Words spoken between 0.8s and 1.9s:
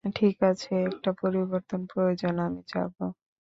একটা পরিবর্তন